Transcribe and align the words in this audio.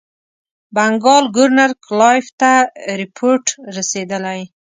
بنکال 0.75 1.25
ګورنر 1.35 1.71
کلایف 1.85 2.25
ته 2.39 2.51
رپوټ 2.99 3.43
رسېدلی. 3.75 4.41